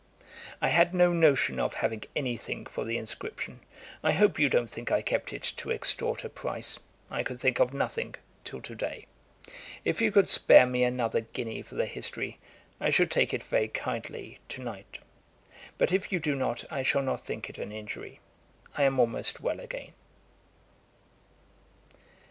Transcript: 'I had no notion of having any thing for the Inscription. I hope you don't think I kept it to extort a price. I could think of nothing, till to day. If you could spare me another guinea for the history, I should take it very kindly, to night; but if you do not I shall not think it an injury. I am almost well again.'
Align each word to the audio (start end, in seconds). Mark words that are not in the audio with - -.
'I 0.63 0.69
had 0.69 0.93
no 0.95 1.13
notion 1.13 1.59
of 1.59 1.75
having 1.75 2.03
any 2.15 2.35
thing 2.35 2.65
for 2.65 2.83
the 2.85 2.97
Inscription. 2.97 3.59
I 4.01 4.13
hope 4.13 4.39
you 4.39 4.49
don't 4.49 4.67
think 4.67 4.91
I 4.91 5.03
kept 5.03 5.31
it 5.31 5.43
to 5.57 5.69
extort 5.69 6.23
a 6.23 6.29
price. 6.29 6.79
I 7.11 7.21
could 7.21 7.39
think 7.39 7.59
of 7.59 7.71
nothing, 7.71 8.15
till 8.43 8.63
to 8.63 8.73
day. 8.73 9.05
If 9.85 10.01
you 10.01 10.11
could 10.11 10.27
spare 10.27 10.65
me 10.65 10.83
another 10.83 11.21
guinea 11.21 11.61
for 11.61 11.75
the 11.75 11.85
history, 11.85 12.39
I 12.79 12.89
should 12.89 13.11
take 13.11 13.31
it 13.31 13.43
very 13.43 13.67
kindly, 13.67 14.39
to 14.49 14.63
night; 14.63 14.97
but 15.77 15.91
if 15.91 16.11
you 16.11 16.19
do 16.19 16.33
not 16.35 16.65
I 16.71 16.81
shall 16.81 17.03
not 17.03 17.21
think 17.21 17.47
it 17.47 17.59
an 17.59 17.71
injury. 17.71 18.21
I 18.75 18.81
am 18.85 18.99
almost 18.99 19.39
well 19.39 19.59
again.' 19.59 19.93